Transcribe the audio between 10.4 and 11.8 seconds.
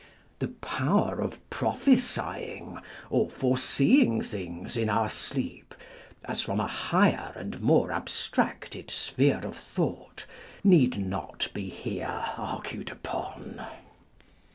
need not be